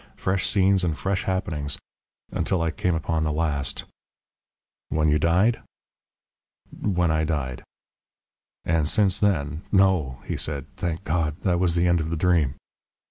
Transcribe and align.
Fresh 0.15 0.47
scenes 0.47 0.83
and 0.83 0.97
fresh 0.97 1.25
happenings 1.25 1.77
until 2.31 2.59
I 2.59 2.71
came 2.71 2.95
upon 2.95 3.23
the 3.23 3.31
last" 3.31 3.83
"When 4.89 5.09
you 5.09 5.19
died?" 5.19 5.61
"When 6.71 7.11
I 7.11 7.23
died." 7.23 7.63
"And 8.65 8.89
since 8.89 9.19
then" 9.19 9.61
"No," 9.71 10.19
he 10.25 10.37
said. 10.37 10.65
"Thank 10.75 11.03
God! 11.03 11.35
That 11.43 11.59
was 11.59 11.75
the 11.75 11.85
end 11.85 11.99
of 12.01 12.09
the 12.09 12.17
dream...." 12.17 12.55